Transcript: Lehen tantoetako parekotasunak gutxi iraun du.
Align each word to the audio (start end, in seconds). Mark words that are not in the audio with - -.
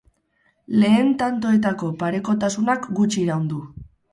Lehen 0.83 1.11
tantoetako 1.19 1.91
parekotasunak 2.01 2.91
gutxi 3.01 3.25
iraun 3.27 3.47
du. 3.53 3.63